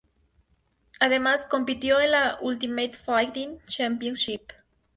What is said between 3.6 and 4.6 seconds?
Championship.